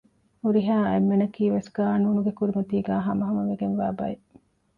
ހުރިހާ 0.41 0.77
އެންމެންނަކީވެސް 0.91 1.69
ޤާނޫނުގެ 1.75 2.31
ކުރިމަތީގައި 2.39 3.03
ހަމަހަމަވެގެންވާ 3.07 3.85
ބައެއް 3.97 4.25